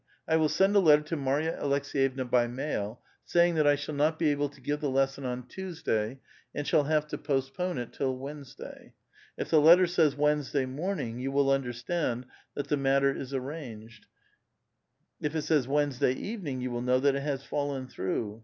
I 0.27 0.35
will 0.35 0.49
send 0.49 0.75
a 0.75 0.79
letter 0.79 1.03
to 1.03 1.15
Marya 1.15 1.59
Aleks^yevna 1.61 2.27
by 2.27 2.47
mail, 2.47 3.01
saying 3.23 3.53
that 3.53 3.67
I 3.67 3.75
shall 3.75 3.93
not 3.93 4.17
be 4.17 4.29
able 4.31 4.49
to 4.49 4.59
give 4.59 4.81
the 4.81 4.89
lesson 4.89 5.25
on 5.25 5.47
Tuesday, 5.47 6.19
and 6.55 6.65
shall 6.65 6.85
have 6.85 7.05
to 7.09 7.19
postpone 7.19 7.77
it 7.77 7.93
till 7.93 8.17
Wednesday. 8.17 8.93
If 9.37 9.51
the 9.51 9.61
letter 9.61 9.85
says 9.85 10.15
Wednesday 10.15 10.65
morning^ 10.65 11.21
j'ou 11.23 11.29
will 11.31 11.51
understand 11.51 12.25
that 12.55 12.67
the 12.69 12.77
matter 12.77 13.11
is 13.13 13.31
arranged; 13.31 14.07
if 15.21 15.35
it 15.35 15.43
says 15.43 15.67
Wednesday 15.67 16.15
evening^ 16.15 16.63
you 16.63 16.71
will 16.71 16.81
know 16.81 16.99
that 16.99 17.13
it 17.13 17.21
has 17.21 17.43
fallen 17.43 17.85
through. 17.87 18.39